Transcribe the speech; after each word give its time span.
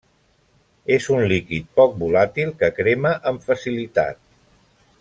És 0.95 1.09
un 1.15 1.19
líquid 1.31 1.67
poc 1.81 1.93
volàtil 2.05 2.49
que 2.63 2.71
crema 2.79 3.13
amb 3.33 3.47
facilitat. 3.51 4.21